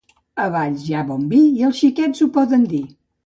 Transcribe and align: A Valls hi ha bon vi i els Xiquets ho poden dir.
A 0.43 0.45
Valls 0.55 0.85
hi 0.87 0.95
ha 0.99 1.03
bon 1.11 1.27
vi 1.35 1.41
i 1.59 1.67
els 1.69 1.77
Xiquets 1.83 2.23
ho 2.27 2.31
poden 2.39 2.67
dir. 2.75 2.83